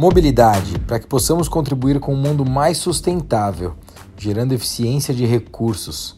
[0.00, 3.74] Mobilidade, para que possamos contribuir com um mundo mais sustentável,
[4.16, 6.16] gerando eficiência de recursos.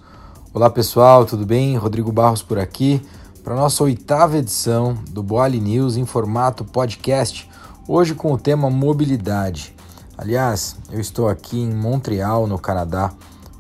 [0.53, 1.79] Olá pessoal, tudo bem?
[1.79, 3.01] Rodrigo Barros por aqui
[3.43, 7.49] para nossa oitava edição do Boali News em formato podcast,
[7.89, 9.75] hoje com o tema mobilidade.
[10.15, 13.11] Aliás, eu estou aqui em Montreal, no Canadá,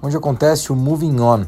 [0.03, 1.47] onde acontece o Moving On.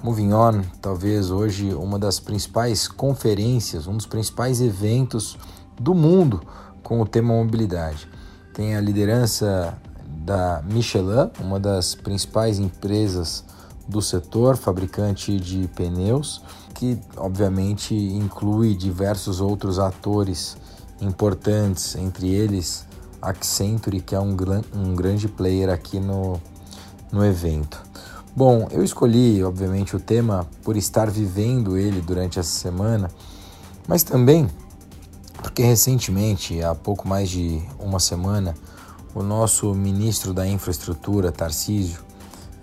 [0.00, 5.36] Moving On, talvez hoje uma das principais conferências, um dos principais eventos
[5.76, 6.40] do mundo
[6.82, 8.08] com o tema mobilidade.
[8.52, 9.76] Tem a liderança
[10.24, 13.44] da Michelin, uma das principais empresas
[13.88, 16.42] do setor, fabricante de pneus,
[16.74, 20.56] que obviamente inclui diversos outros atores
[21.00, 22.86] importantes, entre eles
[23.20, 24.36] Accenture, que é um,
[24.74, 26.40] um grande player aqui no,
[27.12, 27.80] no evento.
[28.34, 33.10] Bom, eu escolhi, obviamente, o tema por estar vivendo ele durante essa semana,
[33.86, 34.48] mas também
[35.52, 38.54] porque recentemente, há pouco mais de uma semana,
[39.14, 42.00] o nosso ministro da Infraestrutura, Tarcísio,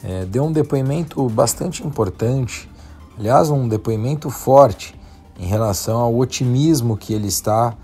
[0.04, 2.68] é, deu um depoimento bastante importante,
[3.16, 5.00] aliás, um depoimento forte
[5.40, 7.76] em relação ao otimismo que ele está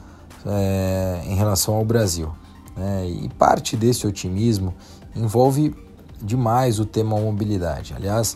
[0.43, 2.31] é, em relação ao Brasil.
[2.75, 3.07] Né?
[3.07, 4.73] E parte desse otimismo
[5.15, 5.75] envolve
[6.19, 7.93] demais o tema mobilidade.
[7.95, 8.35] Aliás,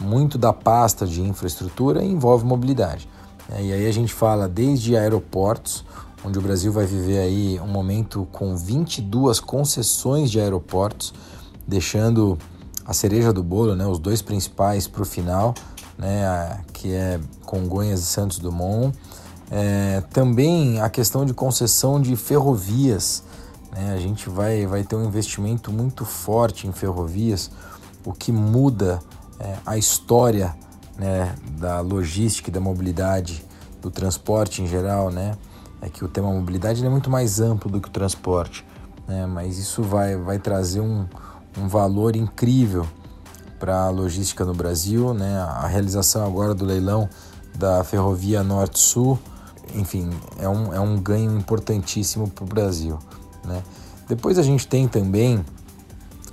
[0.00, 3.08] muito da pasta de infraestrutura envolve mobilidade.
[3.48, 3.64] Né?
[3.64, 5.84] E aí a gente fala desde aeroportos,
[6.24, 11.12] onde o Brasil vai viver aí um momento com 22 concessões de aeroportos,
[11.66, 12.38] deixando
[12.86, 15.54] a cereja do bolo, né, os dois principais para o final,
[15.98, 18.96] né, que é Congonhas e Santos Dumont.
[19.50, 23.22] É, também a questão de concessão de ferrovias.
[23.72, 27.50] Né, a gente vai, vai ter um investimento muito forte em ferrovias,
[28.04, 29.00] o que muda
[29.38, 30.54] é, a história
[30.98, 33.44] né, da logística da mobilidade,
[33.80, 35.10] do transporte em geral.
[35.10, 35.36] Né?
[35.82, 38.64] É que o tema mobilidade é muito mais amplo do que o transporte,
[39.06, 41.06] né, mas isso vai, vai trazer um,
[41.58, 42.86] um valor incrível
[43.58, 45.38] para a logística no Brasil, né?
[45.38, 47.08] A realização agora do leilão
[47.56, 49.18] da Ferrovia Norte-Sul,
[49.74, 52.98] enfim, é um, é um ganho importantíssimo para o Brasil,
[53.44, 53.62] né?
[54.06, 55.42] Depois a gente tem também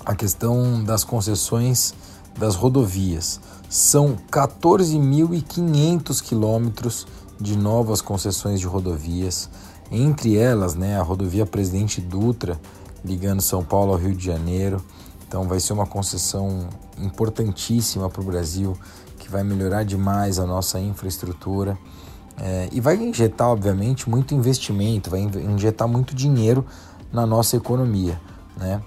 [0.05, 1.93] a questão das concessões
[2.37, 3.39] das rodovias.
[3.69, 7.07] São 14.500 quilômetros
[7.39, 9.49] de novas concessões de rodovias,
[9.91, 12.59] entre elas né, a rodovia Presidente Dutra,
[13.03, 14.83] ligando São Paulo ao Rio de Janeiro,
[15.27, 18.77] então vai ser uma concessão importantíssima para o Brasil,
[19.17, 21.77] que vai melhorar demais a nossa infraestrutura
[22.37, 26.65] é, e vai injetar, obviamente, muito investimento, vai injetar muito dinheiro
[27.11, 28.19] na nossa economia.
[28.57, 28.81] Né?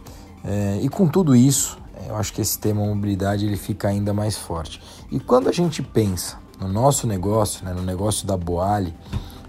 [0.44, 1.78] É, e com tudo isso,
[2.08, 4.80] eu acho que esse tema mobilidade ele fica ainda mais forte.
[5.10, 8.94] E quando a gente pensa no nosso negócio, né, no negócio da Boali,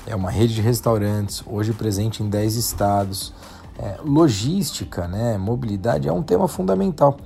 [0.06, 3.34] é uma rede de restaurantes, hoje presente em 10 estados,
[3.78, 7.18] é, logística, né, mobilidade é um tema fundamental,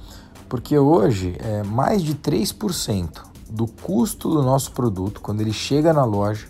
[0.48, 6.06] porque hoje é, mais de 3% do custo do nosso produto, quando ele chega na
[6.06, 6.48] loja,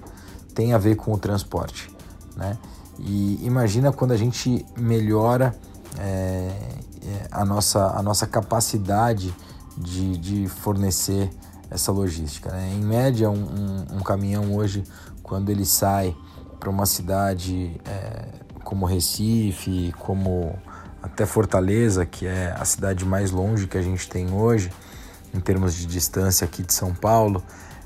[0.53, 1.89] tem a ver com o transporte.
[2.35, 2.57] Né?
[2.99, 5.55] E imagina quando a gente melhora
[5.97, 6.51] é,
[7.31, 9.33] a, nossa, a nossa capacidade
[9.77, 11.29] de, de fornecer
[11.69, 12.51] essa logística.
[12.51, 12.73] Né?
[12.73, 14.83] Em média, um, um, um, caminhão hoje,
[15.21, 16.15] quando ele sai
[16.59, 18.25] para uma cidade é,
[18.63, 20.57] como Recife, como
[21.01, 24.71] até Fortaleza, que é a cidade mais longe que a gente tem hoje,
[25.33, 27.43] em termos de distância aqui de São Paulo,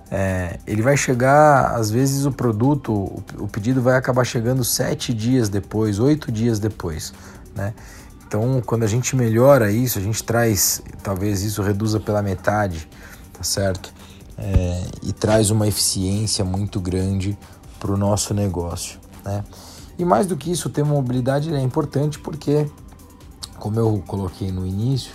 [0.10, 5.14] é, ele vai chegar, às vezes o produto, o, o, pedido vai acabar chegando sete
[5.14, 7.14] dias depois, oito dias depois,
[7.56, 7.74] né?
[8.34, 12.90] Então, quando a gente melhora isso, a gente traz, talvez isso reduza pela metade,
[13.32, 13.94] tá certo?
[14.36, 17.38] É, e traz uma eficiência muito grande
[17.80, 19.44] para o nosso negócio, né?
[20.00, 22.68] E mais do que isso, o tema mobilidade é importante porque,
[23.60, 25.14] como eu coloquei no início,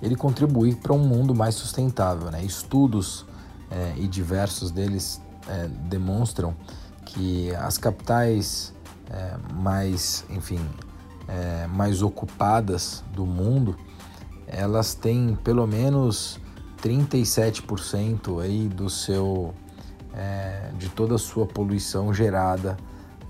[0.00, 2.30] ele contribui para um mundo mais sustentável.
[2.30, 2.44] Né?
[2.44, 3.26] Estudos
[3.72, 6.54] é, e diversos deles é, demonstram
[7.06, 8.72] que as capitais
[9.10, 10.60] é, mais, enfim,
[11.28, 13.76] é, mais ocupadas do mundo,
[14.46, 16.38] elas têm pelo menos
[16.82, 19.54] 37% aí do seu
[20.14, 22.76] é, de toda a sua poluição gerada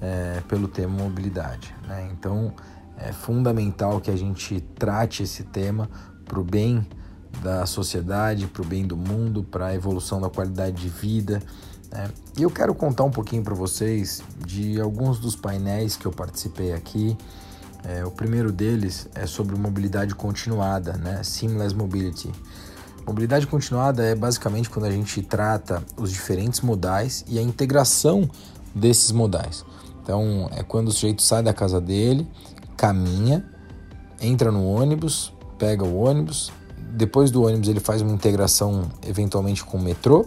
[0.00, 1.75] é, pelo tema mobilidade.
[1.87, 2.11] Né?
[2.12, 2.53] Então
[2.97, 5.88] é fundamental que a gente trate esse tema
[6.25, 6.87] para o bem
[7.41, 11.41] da sociedade, para o bem do mundo, para a evolução da qualidade de vida.
[11.91, 12.11] Né?
[12.37, 16.73] E eu quero contar um pouquinho para vocês de alguns dos painéis que eu participei
[16.73, 17.17] aqui.
[17.84, 21.23] É, o primeiro deles é sobre mobilidade continuada, né?
[21.23, 22.31] Seamless Mobility.
[23.06, 28.31] Mobilidade continuada é basicamente quando a gente trata os diferentes modais e a integração
[28.75, 29.64] desses modais.
[30.02, 32.29] Então, é quando o sujeito sai da casa dele,
[32.76, 33.44] caminha,
[34.20, 36.52] entra no ônibus, pega o ônibus,
[36.93, 40.26] depois do ônibus ele faz uma integração eventualmente com o metrô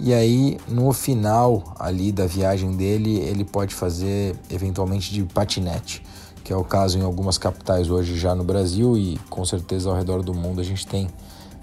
[0.00, 6.04] e aí no final ali da viagem dele ele pode fazer eventualmente de patinete,
[6.48, 9.94] que é o caso em algumas capitais hoje já no Brasil e com certeza ao
[9.94, 11.06] redor do mundo a gente tem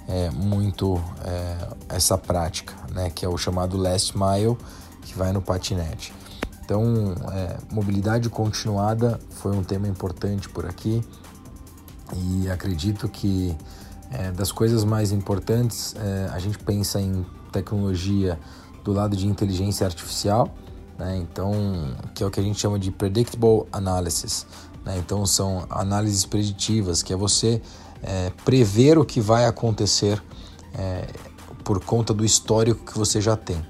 [0.07, 4.55] é, muito é, essa prática, né, que é o chamado last mile,
[5.01, 6.13] que vai no patinete.
[6.63, 11.03] Então, é, mobilidade continuada foi um tema importante por aqui
[12.13, 13.57] e acredito que
[14.11, 18.37] é, das coisas mais importantes é, a gente pensa em tecnologia
[18.83, 20.53] do lado de inteligência artificial,
[20.95, 21.17] né?
[21.17, 21.51] então
[22.13, 24.45] que é o que a gente chama de predictable analysis.
[24.85, 24.97] Né?
[24.97, 27.61] Então são análises preditivas, que é você
[28.03, 30.21] é, prever o que vai acontecer
[30.73, 31.07] é,
[31.63, 33.65] por conta do histórico que você já tem.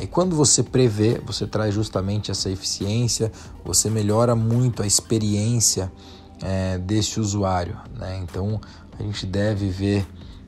[0.00, 3.32] E quando você prevê, você traz justamente essa eficiência,
[3.64, 5.90] você melhora muito a experiência
[6.40, 7.76] é, desse usuário.
[7.96, 8.20] Né?
[8.22, 8.60] Então
[8.96, 10.06] a gente deve ver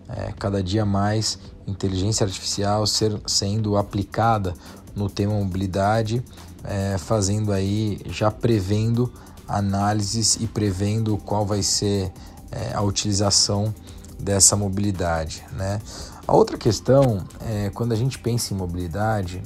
[0.09, 4.55] é, cada dia mais inteligência artificial ser, sendo aplicada
[4.95, 6.23] no tema mobilidade,
[6.63, 9.13] é, fazendo aí, já prevendo
[9.53, 12.11] análises e prevendo qual vai ser
[12.51, 13.75] é, a utilização
[14.19, 15.45] dessa mobilidade.
[15.53, 15.81] Né?
[16.27, 19.43] A outra questão é quando a gente pensa em mobilidade,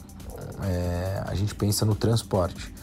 [0.62, 2.75] é, a gente pensa no transporte,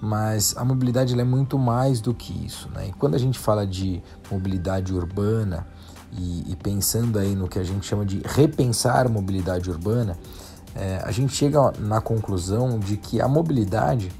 [0.00, 2.68] mas a mobilidade é muito mais do que isso.
[2.74, 2.88] Né?
[2.88, 5.66] E quando a gente fala de mobilidade urbana
[6.12, 10.18] e, e pensando aí no que a gente chama de repensar mobilidade urbana,
[10.74, 14.10] é, a gente chega na conclusão de que a mobilidade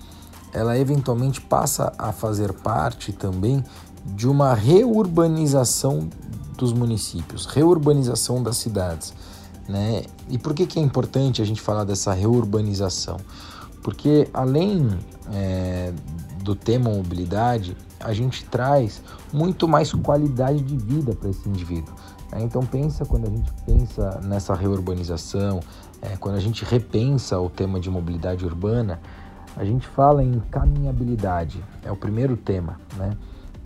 [0.53, 3.65] ela eventualmente passa a fazer parte também
[4.05, 6.09] de uma reurbanização
[6.57, 9.15] dos municípios, reurbanização das cidades.
[9.69, 10.05] Né?
[10.29, 13.17] E por que, que é importante a gente falar dessa reurbanização?
[13.83, 14.89] Porque além
[15.33, 15.93] é,
[16.43, 19.03] do tema mobilidade, a gente traz
[19.33, 21.95] muito mais qualidade de vida para esse indivíduo.
[22.31, 22.43] Né?
[22.43, 25.61] Então pensa quando a gente pensa nessa reurbanização,
[26.01, 29.01] é, quando a gente repensa o tema de mobilidade urbana,
[29.57, 33.17] a gente fala em caminhabilidade, é o primeiro tema, né?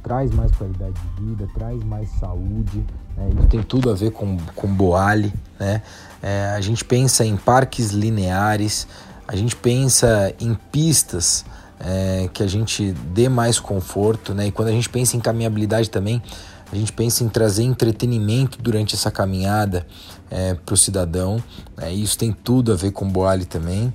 [0.07, 2.87] traz mais qualidade de vida, traz mais saúde.
[3.17, 3.29] Né?
[3.37, 5.35] Isso tem tudo a ver com, com Boali.
[5.59, 5.83] Né?
[6.23, 8.87] É, a gente pensa em parques lineares,
[9.27, 11.45] a gente pensa em pistas
[11.81, 14.33] é, que a gente dê mais conforto.
[14.33, 14.47] Né?
[14.47, 16.23] E quando a gente pensa em caminhabilidade também,
[16.71, 19.85] a gente pensa em trazer entretenimento durante essa caminhada
[20.31, 21.43] é, para o cidadão.
[21.77, 21.93] Né?
[21.93, 23.93] Isso tem tudo a ver com Boali também.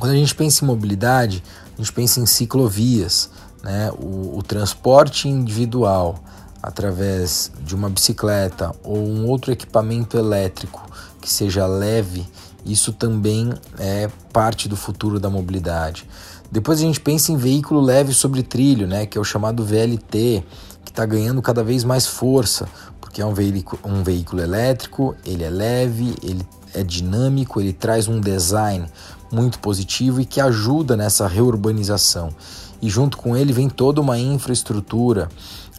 [0.00, 1.44] Quando a gente pensa em mobilidade,
[1.74, 3.28] a gente pensa em ciclovias
[3.62, 6.18] né, o, o transporte individual
[6.62, 12.26] através de uma bicicleta ou um outro equipamento elétrico que seja leve,
[12.64, 16.08] isso também é parte do futuro da mobilidade.
[16.50, 20.42] Depois a gente pensa em veículo leve sobre trilho, né, que é o chamado VLT,
[20.82, 22.66] que está ganhando cada vez mais força,
[23.02, 28.08] porque é um veículo, um veículo elétrico, ele é leve, ele é dinâmico, ele traz
[28.08, 28.86] um design
[29.32, 32.34] muito positivo e que ajuda nessa reurbanização
[32.82, 35.28] e junto com ele vem toda uma infraestrutura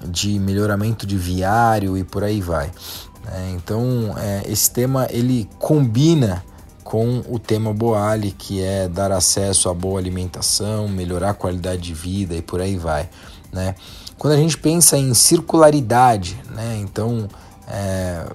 [0.08, 2.72] de melhoramento de viário e por aí vai.
[3.32, 6.44] É, então é, esse tema ele combina
[6.84, 11.94] com o tema Boali, que é dar acesso a boa alimentação, melhorar a qualidade de
[11.94, 13.10] vida e por aí vai.
[13.52, 13.76] Né?
[14.18, 16.80] Quando a gente pensa em circularidade, né?
[16.82, 17.28] então
[17.68, 18.26] é,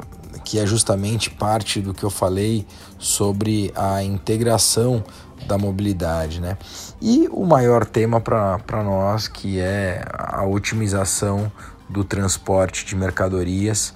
[0.47, 2.65] que é justamente parte do que eu falei
[3.00, 5.03] sobre a integração
[5.45, 6.57] da mobilidade, né?
[7.03, 11.50] E o maior tema para nós que é a otimização
[11.91, 13.93] do transporte de mercadorias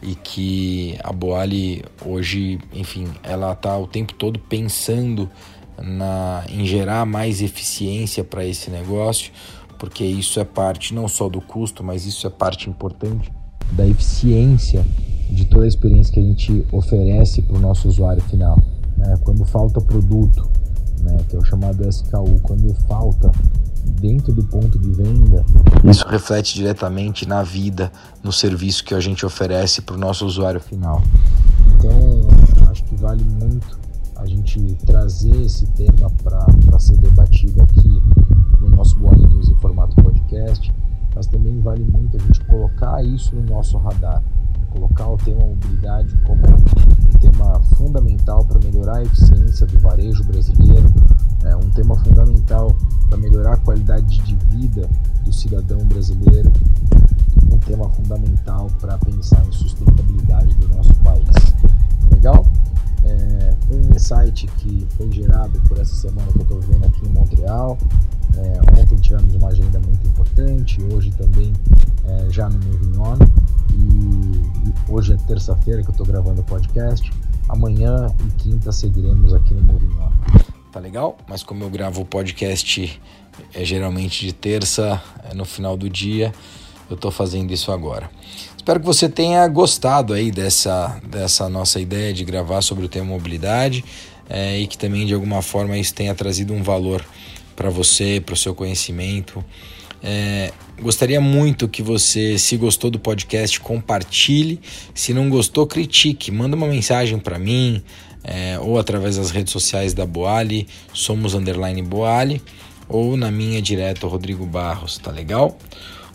[0.00, 5.30] e que a Boali hoje, enfim, ela está o tempo todo pensando
[5.78, 9.30] na, em gerar mais eficiência para esse negócio,
[9.78, 13.30] porque isso é parte não só do custo, mas isso é parte importante
[13.72, 14.86] da eficiência
[15.32, 18.58] de toda a experiência que a gente oferece para o nosso usuário final.
[18.96, 19.16] Né?
[19.22, 20.48] Quando falta produto,
[21.00, 23.30] né, que é o chamado SKU, quando falta
[24.00, 25.44] dentro do ponto de venda,
[25.84, 27.90] isso reflete diretamente na vida,
[28.22, 31.02] no serviço que a gente oferece para o nosso usuário final.
[31.74, 33.78] Então, acho que vale muito
[34.16, 38.02] a gente trazer esse tema para ser debatido aqui
[38.60, 40.72] no nosso Boa News em formato podcast,
[41.14, 44.22] mas também vale muito a gente colocar isso no nosso radar,
[44.72, 50.88] colocar o tema mobilidade como um tema fundamental para melhorar a eficiência do varejo brasileiro,
[51.44, 52.74] é um tema fundamental
[53.08, 54.88] para melhorar a qualidade de vida
[55.24, 56.50] do cidadão brasileiro,
[57.52, 61.28] um tema fundamental para pensar em sustentabilidade do nosso país.
[62.10, 62.46] Legal?
[63.04, 67.10] É, um insight que foi gerado por essa semana que eu estou vivendo aqui em
[67.10, 67.76] Montreal.
[68.36, 71.52] É, ontem tivemos uma agenda muito importante, hoje também
[72.04, 73.31] é, já no Moving On.
[75.02, 77.10] Hoje é terça-feira que eu estou gravando o podcast.
[77.48, 80.12] Amanhã e quinta seguiremos aqui no Moving On.
[80.70, 81.18] Tá legal?
[81.28, 83.02] Mas como eu gravo o podcast
[83.52, 86.32] é geralmente de terça, é no final do dia,
[86.88, 88.08] eu estou fazendo isso agora.
[88.56, 93.06] Espero que você tenha gostado aí dessa, dessa nossa ideia de gravar sobre o tema
[93.06, 93.84] mobilidade
[94.30, 97.04] é, e que também de alguma forma isso tenha trazido um valor
[97.56, 99.44] para você, para o seu conhecimento.
[100.02, 104.60] É, gostaria muito que você, se gostou do podcast, compartilhe.
[104.94, 106.30] Se não gostou, critique.
[106.30, 107.82] Manda uma mensagem para mim
[108.24, 112.40] é, ou através das redes sociais da Boali, somos underline Boali,
[112.88, 114.98] ou na minha direto, Rodrigo Barros.
[114.98, 115.58] Tá legal?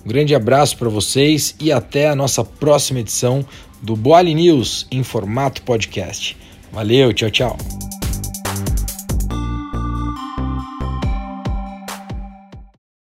[0.05, 3.45] Um grande abraço para vocês e até a nossa próxima edição
[3.81, 6.37] do Boali News em formato podcast.
[6.71, 7.96] Valeu, tchau, tchau.